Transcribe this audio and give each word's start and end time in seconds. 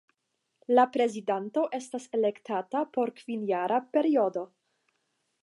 La 0.77 0.85
prezidanto 0.95 1.65
estas 1.79 2.07
elektata 2.21 2.83
por 2.97 3.13
kvinjara 3.21 3.79
periodo. 3.95 4.47